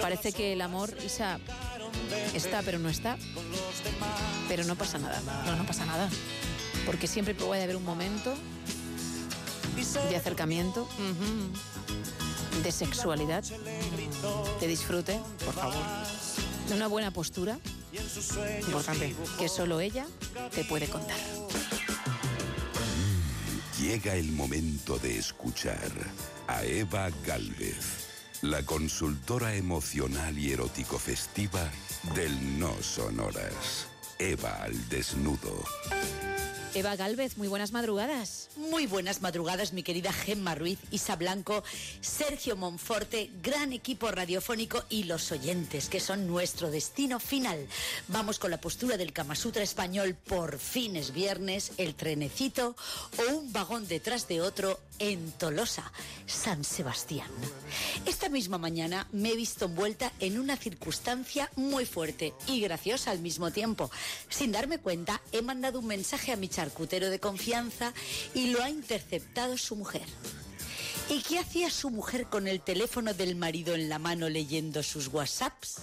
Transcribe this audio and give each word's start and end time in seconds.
Parece 0.00 0.32
que 0.32 0.52
el 0.52 0.60
amor, 0.62 0.94
Isa, 1.04 1.38
está 2.34 2.62
pero 2.62 2.78
no 2.78 2.88
está. 2.88 3.16
Pero 4.48 4.64
no 4.64 4.76
pasa 4.76 4.98
nada. 4.98 5.20
No, 5.46 5.56
no 5.56 5.66
pasa 5.66 5.84
nada. 5.86 6.08
Porque 6.86 7.06
siempre 7.06 7.34
puede 7.34 7.62
haber 7.62 7.76
un 7.76 7.84
momento 7.84 8.34
de 10.08 10.16
acercamiento, 10.16 10.88
de 12.62 12.72
sexualidad, 12.72 13.42
de 14.60 14.66
disfrute, 14.66 15.20
Por 15.44 15.54
favor. 15.54 15.74
de 16.68 16.74
una 16.74 16.86
buena 16.86 17.10
postura 17.10 17.58
Importante. 18.66 19.14
que 19.38 19.48
solo 19.48 19.80
ella 19.80 20.06
te 20.54 20.64
puede 20.64 20.86
contar. 20.88 21.18
Llega 23.80 24.14
el 24.14 24.32
momento 24.32 24.98
de 24.98 25.18
escuchar 25.18 25.90
a 26.46 26.64
Eva 26.64 27.10
Galvez, 27.26 28.03
la 28.44 28.62
consultora 28.62 29.54
emocional 29.54 30.38
y 30.38 30.52
erótico 30.52 30.98
festiva 30.98 31.70
del 32.14 32.58
No 32.58 32.70
Sonoras. 32.82 33.86
Eva 34.18 34.62
al 34.62 34.88
desnudo. 34.90 35.64
Eva 36.74 36.94
Galvez, 36.94 37.38
muy 37.38 37.48
buenas 37.48 37.72
madrugadas. 37.72 38.43
Muy 38.56 38.86
buenas 38.86 39.20
madrugadas, 39.20 39.72
mi 39.72 39.82
querida 39.82 40.12
Gemma 40.12 40.54
Ruiz, 40.54 40.78
Isa 40.92 41.16
Blanco, 41.16 41.64
Sergio 42.00 42.54
Monforte, 42.54 43.30
gran 43.42 43.72
equipo 43.72 44.12
radiofónico 44.12 44.84
y 44.88 45.04
los 45.04 45.32
oyentes, 45.32 45.88
que 45.88 45.98
son 45.98 46.28
nuestro 46.28 46.70
destino 46.70 47.18
final. 47.18 47.66
Vamos 48.06 48.38
con 48.38 48.52
la 48.52 48.60
postura 48.60 48.96
del 48.96 49.12
Kama 49.12 49.34
Sutra 49.34 49.64
español, 49.64 50.14
por 50.14 50.60
fin 50.60 50.94
es 50.94 51.12
viernes, 51.12 51.72
el 51.78 51.96
trenecito 51.96 52.76
o 53.18 53.34
un 53.34 53.52
vagón 53.52 53.88
detrás 53.88 54.28
de 54.28 54.40
otro 54.40 54.78
en 55.00 55.32
Tolosa, 55.32 55.90
San 56.26 56.62
Sebastián. 56.62 57.30
Esta 58.06 58.28
misma 58.28 58.58
mañana 58.58 59.08
me 59.10 59.30
he 59.30 59.36
visto 59.36 59.64
envuelta 59.64 60.12
en 60.20 60.38
una 60.38 60.56
circunstancia 60.56 61.50
muy 61.56 61.86
fuerte 61.86 62.34
y 62.46 62.60
graciosa 62.60 63.10
al 63.10 63.18
mismo 63.18 63.50
tiempo. 63.50 63.90
Sin 64.28 64.52
darme 64.52 64.78
cuenta, 64.78 65.20
he 65.32 65.42
mandado 65.42 65.80
un 65.80 65.86
mensaje 65.86 66.30
a 66.30 66.36
mi 66.36 66.48
charcutero 66.48 67.10
de 67.10 67.18
confianza 67.18 67.92
y 68.34 68.43
lo 68.48 68.62
ha 68.62 68.70
interceptado 68.70 69.56
su 69.56 69.76
mujer. 69.76 70.06
¿Y 71.08 71.20
qué 71.22 71.38
hacía 71.38 71.70
su 71.70 71.90
mujer 71.90 72.26
con 72.26 72.48
el 72.48 72.60
teléfono 72.60 73.12
del 73.12 73.36
marido 73.36 73.74
en 73.74 73.88
la 73.88 73.98
mano 73.98 74.28
leyendo 74.28 74.82
sus 74.82 75.08
WhatsApps? 75.08 75.76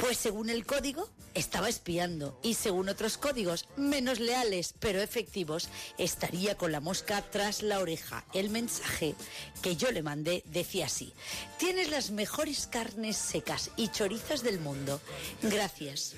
Pues 0.00 0.16
según 0.16 0.48
el 0.48 0.64
código, 0.64 1.08
estaba 1.34 1.68
espiando 1.68 2.38
y 2.42 2.54
según 2.54 2.88
otros 2.88 3.18
códigos, 3.18 3.66
menos 3.76 4.20
leales 4.20 4.74
pero 4.78 5.00
efectivos, 5.00 5.68
estaría 5.98 6.56
con 6.56 6.72
la 6.72 6.80
mosca 6.80 7.22
tras 7.30 7.62
la 7.62 7.78
oreja. 7.78 8.24
El 8.34 8.50
mensaje 8.50 9.14
que 9.62 9.76
yo 9.76 9.90
le 9.92 10.02
mandé 10.02 10.42
decía 10.46 10.86
así, 10.86 11.12
tienes 11.58 11.90
las 11.90 12.10
mejores 12.10 12.66
carnes 12.66 13.16
secas 13.16 13.70
y 13.76 13.88
chorizos 13.88 14.42
del 14.42 14.60
mundo. 14.60 15.00
Gracias. 15.42 16.14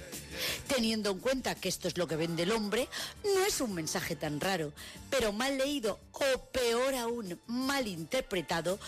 Teniendo 0.67 1.11
en 1.11 1.19
cuenta 1.21 1.55
que 1.55 1.69
esto 1.69 1.89
es 1.89 1.97
lo 1.97 2.09
que 2.09 2.17
vende 2.17 2.45
el 2.45 2.53
hombre, 2.53 2.89
no 3.25 3.45
es 3.45 3.61
un 3.61 3.75
mensaje 3.75 4.17
tan 4.17 4.41
raro, 4.41 4.73
pero 5.11 5.33
mal 5.33 5.59
leído 5.59 6.01
o 6.13 6.41
peor 6.53 6.95
aún, 6.95 7.41
mal 7.47 7.87
interpretado, 7.87 8.79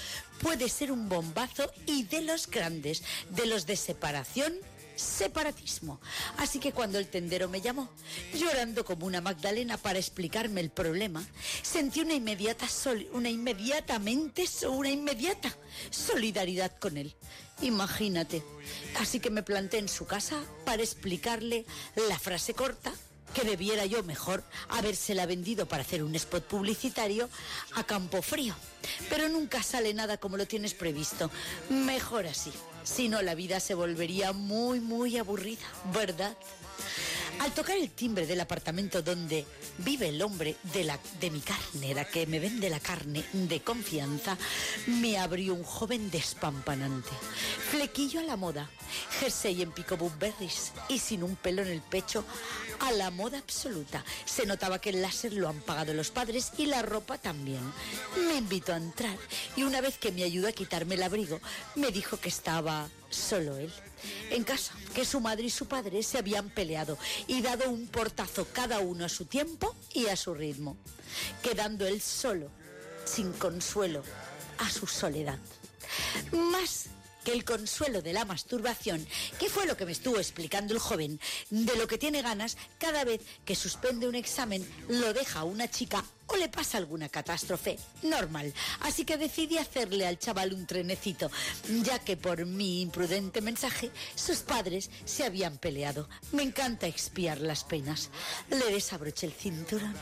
puede 0.40 0.68
ser 0.68 0.90
un 0.92 1.08
bombazo 1.08 1.70
y 1.86 2.04
de 2.04 2.22
los 2.22 2.48
grandes, 2.48 3.02
de 3.30 3.46
los 3.46 3.66
de 3.66 3.76
separación 3.76 4.54
separatismo. 4.96 6.00
Así 6.38 6.58
que 6.58 6.72
cuando 6.72 6.98
el 6.98 7.08
tendero 7.08 7.48
me 7.48 7.60
llamó, 7.60 7.88
llorando 8.34 8.84
como 8.84 9.06
una 9.06 9.20
Magdalena 9.20 9.76
para 9.76 9.98
explicarme 9.98 10.60
el 10.60 10.70
problema, 10.70 11.24
sentí 11.62 12.00
una 12.00 12.14
inmediata 12.14 12.66
una 13.12 13.30
inmediatamente 13.30 14.44
una 14.68 14.90
inmediata 14.90 15.54
solidaridad 15.90 16.78
con 16.78 16.96
él. 16.96 17.14
Imagínate. 17.62 18.42
Así 18.98 19.20
que 19.20 19.30
me 19.30 19.42
planté 19.42 19.78
en 19.78 19.88
su 19.88 20.06
casa 20.06 20.42
para 20.64 20.82
explicarle 20.82 21.64
la 22.08 22.18
frase 22.18 22.54
corta 22.54 22.92
que 23.36 23.44
debiera 23.44 23.84
yo 23.84 24.02
mejor 24.02 24.42
habérsela 24.70 25.26
vendido 25.26 25.66
para 25.66 25.82
hacer 25.82 26.02
un 26.02 26.14
spot 26.14 26.44
publicitario 26.44 27.28
a 27.74 27.84
campo 27.84 28.22
frío. 28.22 28.54
Pero 29.10 29.28
nunca 29.28 29.62
sale 29.62 29.92
nada 29.92 30.16
como 30.16 30.38
lo 30.38 30.46
tienes 30.46 30.72
previsto. 30.72 31.30
Mejor 31.68 32.26
así. 32.26 32.50
Si 32.82 33.10
no, 33.10 33.20
la 33.20 33.34
vida 33.34 33.60
se 33.60 33.74
volvería 33.74 34.32
muy, 34.32 34.80
muy 34.80 35.18
aburrida, 35.18 35.66
¿verdad? 35.92 36.34
Al 37.40 37.52
tocar 37.52 37.76
el 37.76 37.90
timbre 37.90 38.26
del 38.26 38.40
apartamento 38.40 39.02
donde 39.02 39.44
vive 39.78 40.08
el 40.08 40.22
hombre 40.22 40.56
de, 40.72 40.84
la, 40.84 40.98
de 41.20 41.30
mi 41.30 41.40
carne, 41.40 41.94
la 41.94 42.06
que 42.06 42.26
me 42.26 42.38
vende 42.38 42.70
la 42.70 42.80
carne 42.80 43.22
de 43.32 43.60
confianza, 43.60 44.38
me 44.86 45.18
abrió 45.18 45.52
un 45.52 45.62
joven 45.62 46.10
despampanante. 46.10 47.10
Flequillo 47.70 48.20
a 48.20 48.22
la 48.22 48.36
moda, 48.36 48.70
jersey 49.20 49.60
en 49.60 49.72
pico 49.72 49.98
berries 50.18 50.72
y 50.88 50.98
sin 50.98 51.22
un 51.22 51.36
pelo 51.36 51.60
en 51.62 51.68
el 51.68 51.82
pecho, 51.82 52.24
a 52.86 52.92
la 52.92 53.10
moda 53.10 53.38
absoluta. 53.38 54.04
Se 54.24 54.46
notaba 54.46 54.80
que 54.80 54.90
el 54.90 55.02
láser 55.02 55.32
lo 55.32 55.48
han 55.48 55.60
pagado 55.60 55.92
los 55.92 56.10
padres 56.10 56.52
y 56.56 56.66
la 56.66 56.82
ropa 56.82 57.18
también. 57.18 57.60
Me 58.28 58.36
invitó 58.36 58.72
a 58.72 58.76
entrar 58.76 59.16
y 59.56 59.64
una 59.64 59.80
vez 59.80 59.98
que 59.98 60.12
me 60.12 60.22
ayudó 60.22 60.48
a 60.48 60.52
quitarme 60.52 60.94
el 60.94 61.02
abrigo, 61.02 61.40
me 61.74 61.90
dijo 61.90 62.18
que 62.18 62.28
estaba 62.28 62.88
solo 63.10 63.56
él. 63.56 63.72
En 64.30 64.44
casa, 64.44 64.72
que 64.94 65.04
su 65.04 65.20
madre 65.20 65.44
y 65.44 65.50
su 65.50 65.66
padre 65.66 66.02
se 66.02 66.18
habían 66.18 66.50
peleado 66.50 66.96
y 67.26 67.42
dado 67.42 67.70
un 67.70 67.88
portazo 67.88 68.46
cada 68.52 68.78
uno 68.78 69.04
a 69.04 69.08
su 69.08 69.24
tiempo 69.24 69.74
y 69.92 70.06
a 70.06 70.16
su 70.16 70.34
ritmo, 70.34 70.76
quedando 71.42 71.86
él 71.86 72.00
solo, 72.00 72.50
sin 73.04 73.32
consuelo, 73.32 74.02
a 74.58 74.70
su 74.70 74.86
soledad. 74.86 75.38
Más 76.32 76.86
que 77.26 77.32
el 77.32 77.44
consuelo 77.44 78.02
de 78.02 78.12
la 78.12 78.24
masturbación, 78.24 79.04
que 79.40 79.50
fue 79.50 79.66
lo 79.66 79.76
que 79.76 79.84
me 79.84 79.90
estuvo 79.90 80.18
explicando 80.18 80.72
el 80.72 80.78
joven, 80.78 81.18
de 81.50 81.76
lo 81.76 81.88
que 81.88 81.98
tiene 81.98 82.22
ganas 82.22 82.56
cada 82.78 83.02
vez 83.02 83.20
que 83.44 83.56
suspende 83.56 84.06
un 84.06 84.14
examen, 84.14 84.64
lo 84.86 85.12
deja 85.12 85.42
una 85.42 85.68
chica 85.68 86.04
o 86.28 86.36
le 86.36 86.48
pasa 86.48 86.78
alguna 86.78 87.08
catástrofe 87.08 87.78
normal. 88.02 88.52
Así 88.80 89.04
que 89.04 89.16
decidí 89.16 89.58
hacerle 89.58 90.06
al 90.06 90.18
chaval 90.18 90.52
un 90.52 90.66
trenecito, 90.66 91.30
ya 91.82 91.98
que 91.98 92.16
por 92.16 92.44
mi 92.46 92.80
imprudente 92.80 93.40
mensaje 93.40 93.90
sus 94.14 94.38
padres 94.38 94.90
se 95.04 95.24
habían 95.24 95.58
peleado. 95.58 96.08
Me 96.32 96.42
encanta 96.42 96.86
expiar 96.86 97.40
las 97.40 97.64
penas. 97.64 98.10
Le 98.50 98.72
desabroché 98.72 99.26
el 99.26 99.32
cinturón, 99.32 99.94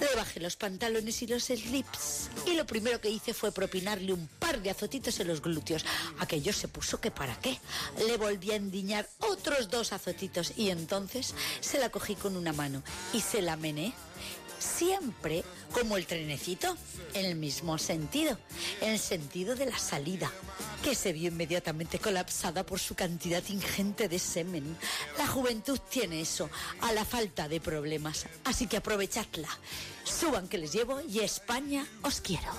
le 0.00 0.14
bajé 0.16 0.40
los 0.40 0.56
pantalones 0.56 1.22
y 1.22 1.26
los 1.26 1.44
slips 1.44 2.30
y 2.46 2.54
lo 2.54 2.66
primero 2.66 3.00
que 3.00 3.10
hice 3.10 3.34
fue 3.34 3.52
propinarle 3.52 4.12
un 4.12 4.26
par 4.26 4.62
de 4.62 4.70
azotitos 4.70 5.18
en 5.20 5.28
los 5.28 5.42
glúteos. 5.42 5.84
Aquello 6.18 6.52
se 6.52 6.68
puso 6.68 7.00
que 7.00 7.10
para 7.10 7.38
qué. 7.40 7.58
Le 8.06 8.16
volví 8.16 8.50
a 8.52 8.56
endiñar 8.56 9.08
otros 9.18 9.70
dos 9.70 9.92
azotitos 9.92 10.52
y 10.56 10.70
entonces 10.70 11.34
se 11.60 11.78
la 11.78 11.90
cogí 11.90 12.14
con 12.14 12.36
una 12.36 12.52
mano 12.52 12.82
y 13.12 13.20
se 13.20 13.42
la 13.42 13.56
mené 13.56 13.92
siempre 14.60 15.44
como 15.72 15.96
el 15.96 16.06
trenecito, 16.06 16.76
en 17.14 17.24
el 17.24 17.34
mismo 17.34 17.78
sentido, 17.78 18.38
en 18.80 18.90
el 18.90 18.98
sentido 18.98 19.56
de 19.56 19.66
la 19.66 19.78
salida, 19.78 20.30
que 20.82 20.94
se 20.94 21.12
vio 21.12 21.28
inmediatamente 21.28 21.98
colapsada 21.98 22.64
por 22.64 22.78
su 22.78 22.94
cantidad 22.94 23.42
ingente 23.48 24.08
de 24.08 24.18
semen. 24.18 24.76
La 25.18 25.26
juventud 25.26 25.78
tiene 25.90 26.20
eso, 26.20 26.50
a 26.80 26.92
la 26.92 27.04
falta 27.04 27.48
de 27.48 27.60
problemas, 27.60 28.26
así 28.44 28.66
que 28.66 28.76
aprovechadla. 28.76 29.48
Suban 30.04 30.48
que 30.48 30.58
les 30.58 30.72
llevo 30.72 31.00
y 31.00 31.20
España 31.20 31.86
os 32.02 32.20
quiero. 32.20 32.52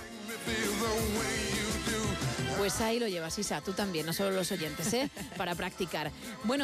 Pues 2.57 2.79
ahí 2.79 2.99
lo 2.99 3.07
llevas, 3.07 3.39
Isa, 3.39 3.59
tú 3.61 3.73
también, 3.73 4.05
no 4.05 4.13
solo 4.13 4.31
los 4.31 4.51
oyentes, 4.51 4.93
¿eh? 4.93 5.09
Para 5.37 5.55
practicar. 5.55 6.11
Bueno, 6.43 6.59